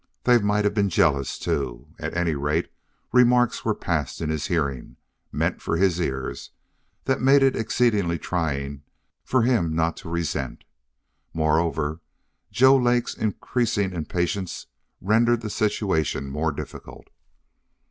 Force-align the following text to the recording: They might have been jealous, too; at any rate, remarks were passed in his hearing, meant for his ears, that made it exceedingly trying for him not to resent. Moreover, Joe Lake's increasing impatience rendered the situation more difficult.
They 0.23 0.39
might 0.39 0.65
have 0.65 0.73
been 0.73 0.89
jealous, 0.89 1.37
too; 1.37 1.85
at 1.99 2.17
any 2.17 2.33
rate, 2.33 2.71
remarks 3.11 3.63
were 3.63 3.75
passed 3.75 4.19
in 4.19 4.31
his 4.31 4.47
hearing, 4.47 4.95
meant 5.31 5.61
for 5.61 5.77
his 5.77 5.99
ears, 5.99 6.49
that 7.05 7.21
made 7.21 7.43
it 7.43 7.55
exceedingly 7.55 8.17
trying 8.17 8.81
for 9.23 9.43
him 9.43 9.75
not 9.75 9.95
to 9.97 10.09
resent. 10.09 10.63
Moreover, 11.35 11.99
Joe 12.51 12.77
Lake's 12.77 13.13
increasing 13.13 13.93
impatience 13.93 14.65
rendered 14.99 15.41
the 15.41 15.51
situation 15.51 16.31
more 16.31 16.51
difficult. 16.51 17.09